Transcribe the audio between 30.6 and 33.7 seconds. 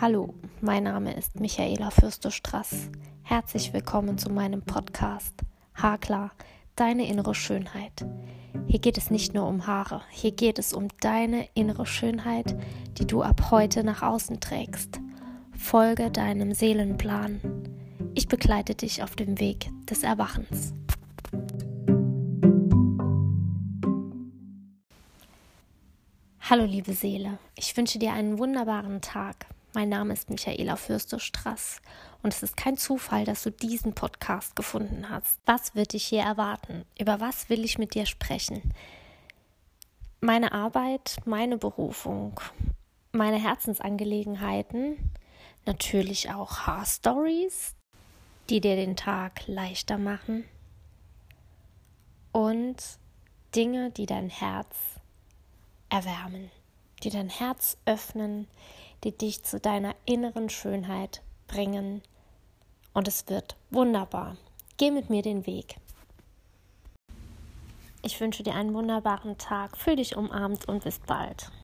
Fürster-Strass und es ist kein Zufall, dass du